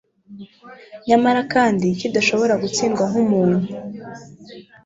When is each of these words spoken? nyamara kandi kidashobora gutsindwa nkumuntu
nyamara 1.07 1.41
kandi 1.53 1.85
kidashobora 1.99 2.53
gutsindwa 2.63 3.03
nkumuntu 3.11 3.59